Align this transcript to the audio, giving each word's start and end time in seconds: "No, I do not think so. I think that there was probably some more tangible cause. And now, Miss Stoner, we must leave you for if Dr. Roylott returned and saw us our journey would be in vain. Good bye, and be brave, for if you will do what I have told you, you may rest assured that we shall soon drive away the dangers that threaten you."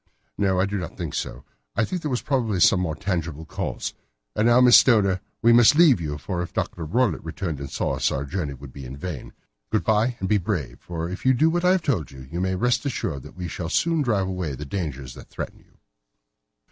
"No, 0.35 0.59
I 0.59 0.65
do 0.65 0.79
not 0.79 0.97
think 0.97 1.13
so. 1.13 1.43
I 1.75 1.85
think 1.85 2.01
that 2.01 2.05
there 2.05 2.09
was 2.09 2.23
probably 2.23 2.59
some 2.59 2.79
more 2.79 2.95
tangible 2.95 3.45
cause. 3.45 3.93
And 4.35 4.47
now, 4.47 4.59
Miss 4.59 4.75
Stoner, 4.75 5.21
we 5.43 5.53
must 5.53 5.75
leave 5.75 6.01
you 6.01 6.17
for 6.17 6.41
if 6.41 6.53
Dr. 6.53 6.85
Roylott 6.85 7.23
returned 7.23 7.59
and 7.59 7.69
saw 7.69 7.97
us 7.97 8.09
our 8.09 8.25
journey 8.25 8.55
would 8.55 8.73
be 8.73 8.83
in 8.83 8.97
vain. 8.97 9.33
Good 9.69 9.83
bye, 9.83 10.17
and 10.19 10.27
be 10.27 10.39
brave, 10.39 10.79
for 10.79 11.07
if 11.07 11.23
you 11.23 11.33
will 11.33 11.39
do 11.39 11.49
what 11.51 11.63
I 11.65 11.73
have 11.73 11.83
told 11.83 12.09
you, 12.09 12.21
you 12.31 12.41
may 12.41 12.55
rest 12.55 12.83
assured 12.83 13.21
that 13.21 13.35
we 13.37 13.47
shall 13.47 13.69
soon 13.69 14.01
drive 14.01 14.25
away 14.27 14.55
the 14.55 14.65
dangers 14.65 15.13
that 15.13 15.29
threaten 15.29 15.59
you." 15.59 15.77